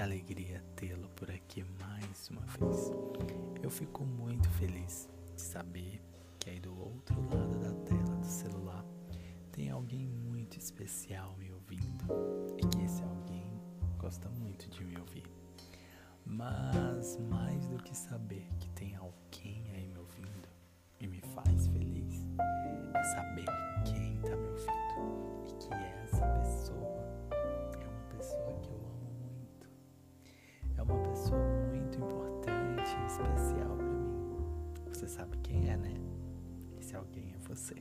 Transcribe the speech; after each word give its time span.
Que 0.00 0.04
alegria 0.04 0.64
tê-lo 0.76 1.10
por 1.10 1.30
aqui 1.30 1.62
mais 1.78 2.30
uma 2.30 2.40
vez. 2.40 2.90
Eu 3.62 3.68
fico 3.68 4.02
muito 4.02 4.48
feliz 4.52 5.06
de 5.36 5.42
saber 5.42 6.00
que 6.38 6.48
aí 6.48 6.58
do 6.58 6.74
outro 6.74 7.20
lado 7.20 7.58
da 7.58 7.70
tela 7.84 8.16
do 8.16 8.24
celular 8.24 8.82
tem 9.52 9.68
alguém 9.68 10.08
muito 10.08 10.56
especial 10.56 11.36
me 11.36 11.52
ouvindo 11.52 12.06
e 12.56 12.66
que 12.66 12.82
esse 12.82 13.02
alguém 13.02 13.52
gosta 13.98 14.26
muito 14.30 14.70
de 14.70 14.82
me 14.86 14.98
ouvir. 14.98 15.30
Mas 16.24 17.18
mais 17.28 17.66
do 17.66 17.76
que 17.82 17.94
saber 17.94 18.48
que 18.58 18.70
tem 18.70 18.96
alguém 18.96 19.70
aí 19.74 19.86
me 19.86 19.98
ouvindo 19.98 20.48
e 20.98 21.06
me 21.06 21.20
faz 21.34 21.66
feliz, 21.66 22.24
é 22.94 23.04
saber 23.04 23.44
quem 23.84 24.14
está 24.14 24.34
me 24.34 24.48
ouvindo 24.48 25.09
sabe 35.10 35.36
quem 35.38 35.68
é, 35.68 35.76
né? 35.76 35.92
Esse 36.78 36.94
alguém 36.94 37.34
é 37.34 37.38
você. 37.38 37.74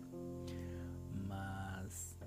Mas 1.28 2.18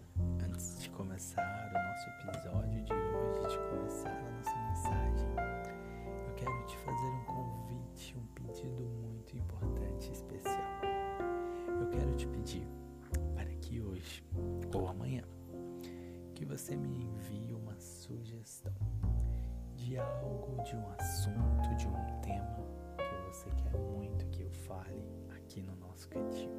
antes 0.45 0.81
de 0.81 0.89
começar 0.91 1.43
o 1.43 1.89
nosso 1.89 2.09
episódio 2.11 2.85
de 2.85 2.93
hoje, 2.93 3.49
de 3.49 3.59
começar 3.69 4.11
a 4.11 4.31
nossa 4.31 4.57
mensagem, 4.69 5.29
eu 6.29 6.35
quero 6.37 6.67
te 6.67 6.79
fazer 6.79 7.07
um 7.09 7.25
convite, 7.25 8.17
um 8.17 8.27
pedido 8.27 8.83
muito 8.85 9.37
importante 9.37 10.09
e 10.09 10.13
especial. 10.13 10.81
Eu 11.81 11.89
quero 11.91 12.15
te 12.15 12.29
pedir 12.29 12.67
para 13.35 13.53
que 13.57 13.81
hoje 13.81 14.25
ou 14.73 14.87
amanhã 14.87 15.25
que 16.33 16.45
você 16.45 16.77
me 16.77 17.07
envie 17.07 17.53
uma 17.53 17.77
sugestão 17.81 18.73
de 19.75 19.99
algo, 19.99 20.63
de 20.63 20.77
um 20.77 20.89
assunto, 20.93 21.75
de 21.77 21.89
um 21.89 22.21
tema 22.21 22.82
você 23.33 23.49
quer 23.53 23.75
muito 23.79 24.27
que 24.27 24.43
eu 24.43 24.51
fale 24.51 25.03
aqui 25.35 25.63
no 25.63 25.75
nosso 25.77 26.07
cantinho. 26.11 26.53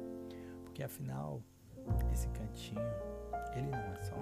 Porque 0.64 0.82
afinal, 0.82 1.40
esse 2.12 2.28
cantinho, 2.30 2.80
ele 3.54 3.68
não 3.68 3.78
é 3.78 3.96
só. 3.96 4.16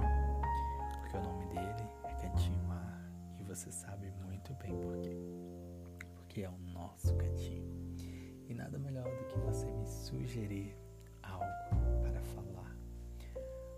Porque 1.00 1.16
o 1.16 1.22
nome 1.22 1.46
dele 1.46 1.88
é 2.04 2.14
Cantinho 2.16 2.70
A 2.70 3.00
e 3.38 3.42
você 3.44 3.72
sabe 3.72 4.10
muito 4.26 4.52
bem 4.54 4.78
por 4.80 4.98
quê. 4.98 5.16
Porque 6.14 6.42
é 6.42 6.50
o 6.50 6.58
nosso 6.58 7.16
cantinho. 7.16 7.64
E 8.46 8.54
nada 8.54 8.78
melhor 8.78 9.04
do 9.04 9.24
que 9.28 9.38
você 9.38 9.70
me 9.70 9.86
sugerir 9.86 10.76
algo 11.22 11.46
para 12.02 12.20
falar. 12.20 12.76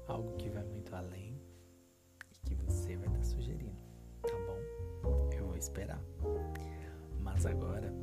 Algo 0.09 0.37
que 0.37 0.51
vai 0.51 0.65
muito 0.65 0.93
além 0.97 1.41
e 2.33 2.39
que 2.41 2.57
você 2.57 2.97
vai 2.97 3.07
estar 3.07 3.23
sugerindo, 3.23 3.79
tá 4.21 4.35
bom? 4.49 5.31
Eu 5.33 5.47
vou 5.47 5.57
esperar. 5.57 6.03
Mas 7.21 7.47
agora 7.47 7.95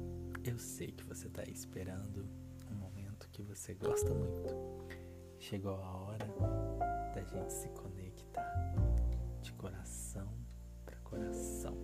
eu 0.43 0.57
sei 0.57 0.87
que 0.87 1.03
você 1.03 1.27
está 1.27 1.43
esperando 1.43 2.27
um 2.71 2.75
momento 2.75 3.29
que 3.29 3.43
você 3.43 3.73
gosta 3.75 4.11
muito. 4.13 4.55
Chegou 5.39 5.75
a 5.75 5.97
hora 5.97 6.27
da 7.13 7.23
gente 7.23 7.53
se 7.53 7.69
conectar 7.69 8.73
de 9.41 9.53
coração 9.53 10.27
para 10.85 10.97
coração. 10.97 11.77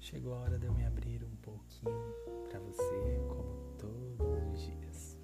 Chegou 0.00 0.34
a 0.34 0.38
hora 0.38 0.58
de 0.58 0.66
eu 0.66 0.74
me 0.74 0.84
abrir 0.84 1.22
um 1.24 1.36
pouquinho 1.36 2.14
para 2.48 2.58
você, 2.58 3.20
como 3.28 3.76
todos 3.78 4.52
os 4.52 4.60
dias. 4.60 5.18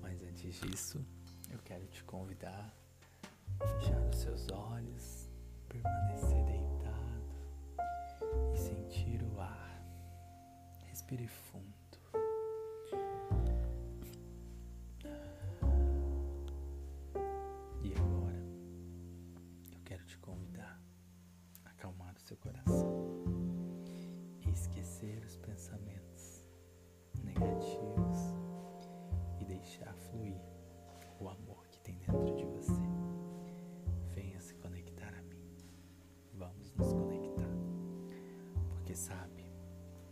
Mas 0.00 0.22
antes 0.22 0.60
disso, 0.60 1.04
eu 1.50 1.58
quero 1.60 1.86
te 1.86 2.02
convidar 2.04 2.74
a 3.60 3.66
fechar 3.66 4.00
os 4.08 4.16
seus 4.16 4.48
olhos, 4.50 5.30
permanecer 5.68 6.44
deitado 6.44 7.28
e 8.52 8.58
sentir 8.58 9.22
o 9.22 9.40
ar. 9.40 9.67
Respire 11.08 11.26
fundo. 11.26 11.74
E 17.82 17.94
agora, 17.94 18.44
eu 19.72 19.80
quero 19.86 20.04
te 20.04 20.18
convidar 20.18 20.78
a 21.64 21.70
acalmar 21.70 22.14
o 22.14 22.20
seu 22.20 22.36
coração 22.36 23.24
e 24.46 24.50
esquecer 24.50 25.24
os 25.24 25.38
pensamentos 25.38 26.46
negativos 27.24 28.18
e 29.40 29.46
deixar 29.46 29.94
fluir 29.94 30.36
o 31.18 31.26
amor 31.30 31.66
que 31.68 31.80
tem 31.80 31.96
dentro 32.00 32.36
de 32.36 32.44
você. 32.44 32.82
Venha 34.14 34.38
se 34.40 34.54
conectar 34.56 35.14
a 35.14 35.22
mim. 35.22 35.56
Vamos 36.34 36.70
nos 36.74 36.92
conectar. 36.92 37.48
Porque 38.68 38.94
sabe, 38.94 39.27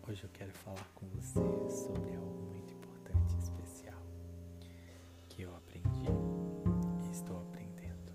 hoje 0.08 0.22
eu 0.22 0.30
quero 0.32 0.52
falar 0.52 0.86
com 0.94 1.04
você 1.08 1.40
sobre 1.68 2.14
algo 2.14 2.40
muito 2.52 2.72
importante 2.72 3.34
e 3.34 3.38
especial 3.38 4.00
que 5.28 5.42
eu 5.42 5.54
aprendi 5.56 6.06
e 7.04 7.10
estou 7.10 7.36
aprendendo. 7.38 8.12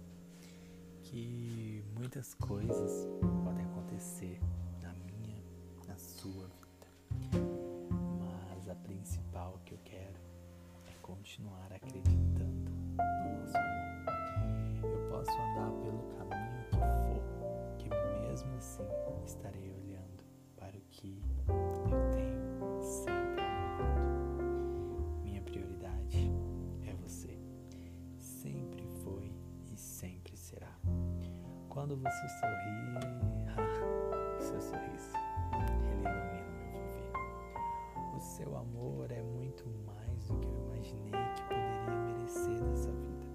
Que 1.03 1.83
muitas 1.93 2.33
coisas 2.35 3.07
podem 3.43 3.65
acontecer 3.65 4.39
na 4.81 4.93
minha, 4.93 5.43
na 5.85 5.97
sua 5.97 6.47
vida. 6.47 7.37
Mas 8.19 8.69
a 8.69 8.75
principal 8.75 9.59
que 9.65 9.73
eu 9.73 9.79
quero 9.83 10.19
é 10.87 10.93
continuar 11.01 11.73
acreditando 11.73 12.71
no 12.87 13.39
nosso 13.39 13.57
amor. 13.57 14.83
Eu 14.83 15.09
posso 15.09 15.31
andar 15.31 15.71
pelo 15.81 16.03
caminho 16.17 16.63
que 16.69 16.77
for, 16.77 17.77
que 17.77 17.89
mesmo 18.29 18.55
assim 18.55 18.87
estarei 19.25 19.70
Quando 31.71 31.95
você 31.95 32.27
sorri, 32.27 32.99
seu 34.43 34.59
sorriso, 34.59 35.13
ele 35.53 35.71
ilumina 35.71 36.09
meu 36.09 36.83
viver. 36.83 37.11
O 38.13 38.19
seu 38.19 38.57
amor 38.57 39.09
é 39.09 39.21
muito 39.21 39.69
mais 39.85 40.27
do 40.27 40.37
que 40.39 40.49
eu 40.49 40.65
imaginei 40.65 41.13
que 41.33 41.43
poderia 41.43 41.95
merecer 42.07 42.61
nessa 42.61 42.91
vida. 42.91 43.25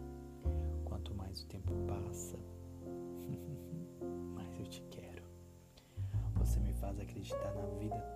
Quanto 0.84 1.14
mais 1.14 1.40
o 1.40 1.46
tempo 1.46 1.72
passa, 1.86 2.36
mais 4.34 4.60
eu 4.60 4.66
te 4.66 4.82
quero. 4.90 5.22
Você 6.34 6.60
me 6.60 6.74
faz 6.74 7.00
acreditar 7.00 7.54
na 7.54 7.64
vida 7.78 8.15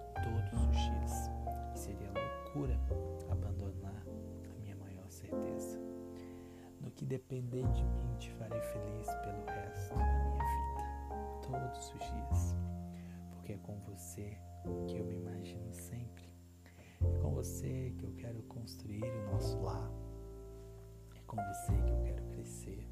que 7.00 7.06
depender 7.06 7.66
de 7.72 7.82
mim, 7.82 8.14
te 8.18 8.30
farei 8.32 8.60
feliz 8.60 9.06
pelo 9.24 9.46
resto 9.46 9.94
da 9.94 10.04
minha 10.04 10.32
vida, 10.34 11.40
todos 11.40 11.94
os 11.94 11.98
dias. 11.98 12.56
Porque 13.30 13.54
é 13.54 13.56
com 13.56 13.80
você 13.86 14.36
que 14.86 14.98
eu 14.98 15.06
me 15.06 15.14
imagino 15.14 15.72
sempre. 15.72 16.30
É 17.00 17.18
com 17.22 17.32
você 17.32 17.94
que 17.96 18.04
eu 18.04 18.12
quero 18.16 18.42
construir 18.42 19.02
o 19.02 19.32
nosso 19.32 19.58
lar. 19.62 19.90
É 21.16 21.20
com 21.22 21.36
você 21.38 21.72
que 21.72 21.90
eu 21.90 22.02
quero 22.02 22.22
crescer. 22.26 22.86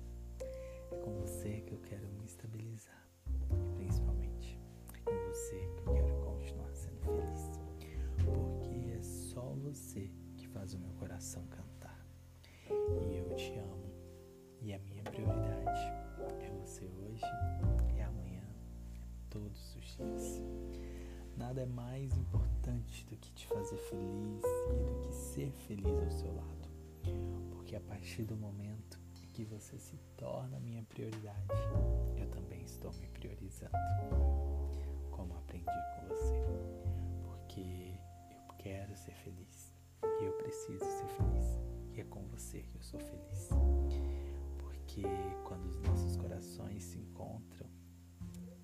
É 0.91 0.97
com 0.97 1.13
você 1.19 1.61
que 1.61 1.75
eu 1.75 1.79
quero 1.81 2.09
me 2.09 2.25
estabilizar. 2.25 3.07
E 3.53 3.75
principalmente, 3.75 4.59
é 4.95 5.01
com 5.01 5.29
você 5.29 5.69
que 5.77 5.87
eu 5.87 5.93
quero 5.93 6.17
continuar 6.23 6.75
sendo 6.75 6.99
feliz. 7.03 7.51
Porque 8.25 8.91
é 8.91 9.03
só 9.03 9.43
você 9.53 10.11
que 10.35 10.49
faz 10.49 10.73
o 10.73 10.79
meu 10.79 10.95
coração 10.95 11.45
cantar. 11.49 12.07
E 12.71 13.19
eu 13.19 13.37
te 13.37 13.53
amo. 13.59 13.78
Prioridade 15.19 15.81
é 16.41 16.51
você 16.61 16.85
hoje, 16.85 17.25
é 17.97 18.05
amanhã, 18.05 18.41
é 18.95 19.01
todos 19.29 19.75
os 19.75 19.85
dias. 19.97 20.41
Nada 21.37 21.63
é 21.63 21.67
mais 21.67 22.17
importante 22.17 23.05
do 23.07 23.17
que 23.17 23.33
te 23.33 23.49
fazer 23.49 23.79
feliz 23.79 24.45
e 24.71 24.85
do 24.85 25.01
que 25.01 25.13
ser 25.13 25.51
feliz 25.67 25.99
ao 26.05 26.11
seu 26.13 26.33
lado. 26.33 26.69
Porque 27.51 27.75
a 27.75 27.81
partir 27.81 28.23
do 28.23 28.37
momento 28.37 29.01
que 29.33 29.45
você 29.45 29.77
se 29.77 29.97
torna 30.17 30.61
minha 30.61 30.85
prioridade, 30.85 31.49
eu 32.17 32.29
também 32.29 32.63
estou 32.63 32.93
me 32.93 33.09
priorizando. 33.09 33.73
Como 35.11 35.37
aprendi 35.37 35.65
com 35.65 36.15
você. 36.15 36.35
Porque 37.25 37.93
eu 38.31 38.55
quero 38.57 38.95
ser 38.95 39.17
feliz 39.17 39.75
e 40.21 40.27
eu 40.27 40.33
preciso 40.35 40.85
ser 40.85 41.09
feliz. 41.09 41.59
E 41.97 42.03
é 42.03 42.05
com 42.05 42.25
você 42.29 42.63
que 42.63 42.77
eu 42.77 42.83
sou 42.83 43.01
feliz. 43.01 43.49
Porque 45.03 45.37
quando 45.45 45.67
os 45.67 45.81
nossos 45.83 46.17
corações 46.17 46.83
se 46.83 46.99
encontram, 46.99 47.69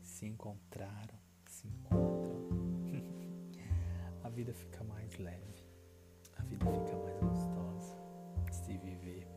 se 0.01 0.27
encontraram, 0.27 1.19
se 1.47 1.69
encontram, 1.69 2.49
a 4.23 4.29
vida 4.29 4.53
fica 4.53 4.83
mais 4.85 5.17
leve, 5.19 5.65
a 6.37 6.43
vida 6.43 6.65
fica 6.67 6.97
mais 6.97 7.21
gostosa 7.21 7.97
de 8.47 8.55
se 8.55 8.77
viver, 8.79 9.29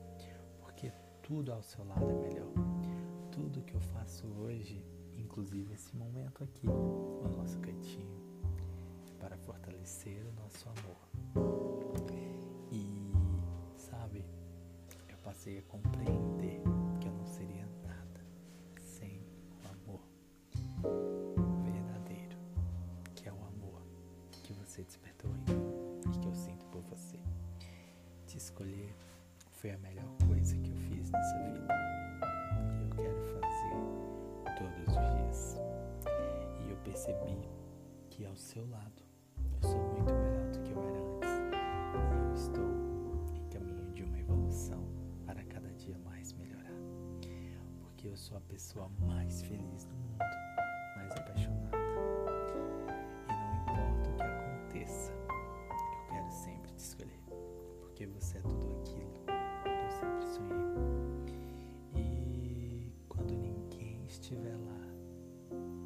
porque 0.60 0.92
tudo 1.22 1.52
ao 1.52 1.62
seu 1.62 1.86
lado 1.86 2.10
é 2.10 2.16
melhor. 2.16 2.54
Tudo 3.32 3.62
que 3.64 3.76
eu 3.76 3.82
faço 3.82 4.26
hoje, 4.28 4.84
inclusive 5.16 5.28
inclusive 5.38 5.74
esse 5.76 5.96
momento 5.96 6.44
aqui, 6.44 6.68
o 6.68 7.30
nosso 7.38 7.60
cantinho, 7.60 7.87
foi 29.58 29.72
a 29.72 29.78
melhor 29.80 30.06
coisa 30.28 30.56
que 30.58 30.70
eu 30.70 30.76
fiz 30.76 31.10
nessa 31.10 31.38
vida. 31.40 31.68
E 32.76 32.84
eu 32.84 32.90
quero 32.96 33.20
fazer 33.42 34.56
todos 34.56 34.88
os 34.88 34.94
dias. 34.94 35.58
E 36.62 36.70
eu 36.70 36.78
percebi 36.78 37.42
que 38.12 38.24
ao 38.28 38.36
seu 38.36 38.68
lado 38.70 39.02
eu 39.56 39.68
sou 39.68 39.80
muito 39.80 40.14
melhor 40.14 40.48
do 40.52 40.60
que 40.62 40.72
eu 40.72 40.84
era 40.84 41.00
antes. 41.00 41.32
E 41.96 42.28
eu 42.28 42.34
estou 42.36 43.36
em 43.36 43.50
caminho 43.50 43.92
de 43.94 44.04
uma 44.04 44.20
evolução 44.20 44.84
para 45.26 45.44
cada 45.46 45.72
dia 45.74 45.98
mais 46.06 46.34
melhorar. 46.34 46.78
Porque 47.80 48.08
eu 48.08 48.16
sou 48.16 48.38
a 48.38 48.42
pessoa 48.42 48.88
mais 49.08 49.42
feliz 49.42 49.86
do 49.86 49.96
mundo, 49.96 50.24
estiver 64.20 64.56
lá, 64.58 64.82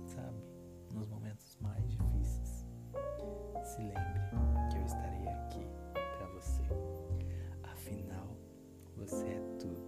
sabe, 0.06 0.42
nos 0.94 1.08
momentos 1.08 1.58
mais 1.62 1.84
difíceis, 1.92 2.66
se 3.64 3.80
lembre 3.82 4.22
que 4.72 4.78
eu 4.78 4.86
estarei 4.86 5.28
aqui 5.28 5.68
para 5.94 6.28
você. 6.28 6.64
Afinal, 7.64 8.38
você 8.96 9.28
é 9.28 9.42
tudo, 9.60 9.81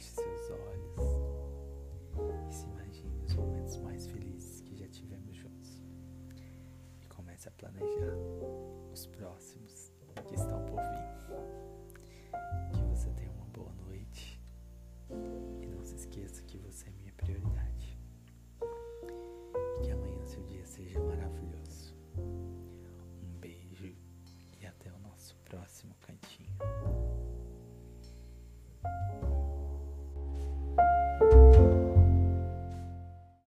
Feche 0.00 0.14
seus 0.14 0.50
olhos 0.50 1.02
e 2.48 2.54
se 2.54 2.64
imagine 2.64 3.22
os 3.22 3.34
momentos 3.34 3.76
mais 3.80 4.06
felizes 4.06 4.62
que 4.62 4.74
já 4.74 4.88
tivemos 4.88 5.36
juntos. 5.36 5.82
E 7.02 7.06
comece 7.06 7.50
a 7.50 7.52
planejar 7.52 8.16
os 8.90 9.06
próximos 9.08 9.92
que 10.26 10.34
estão 10.36 10.64
por 10.64 10.80
vir. 10.80 11.10
Que 12.72 12.82
você 12.88 13.10
tenha 13.10 13.30
uma 13.32 13.44
boa 13.48 13.74
noite 13.74 14.42
e 15.60 15.66
não 15.66 15.84
se 15.84 15.96
esqueça 15.96 16.42
que 16.44 16.56
você 16.56 16.88
é 16.88 16.92
minha 16.92 17.12
prioridade. 17.12 17.69